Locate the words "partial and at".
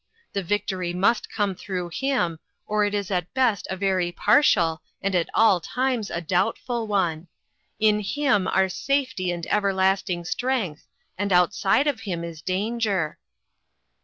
4.11-5.29